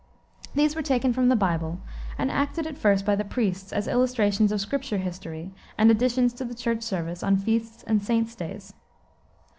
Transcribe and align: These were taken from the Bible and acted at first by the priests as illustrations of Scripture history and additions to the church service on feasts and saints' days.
These 0.55 0.75
were 0.75 0.81
taken 0.81 1.13
from 1.13 1.29
the 1.29 1.35
Bible 1.35 1.77
and 2.17 2.31
acted 2.31 2.65
at 2.65 2.75
first 2.75 3.05
by 3.05 3.15
the 3.15 3.23
priests 3.23 3.71
as 3.71 3.87
illustrations 3.87 4.51
of 4.51 4.59
Scripture 4.59 4.97
history 4.97 5.51
and 5.77 5.91
additions 5.91 6.33
to 6.33 6.43
the 6.43 6.55
church 6.55 6.81
service 6.81 7.21
on 7.21 7.37
feasts 7.37 7.83
and 7.83 8.01
saints' 8.01 8.33
days. 8.33 8.73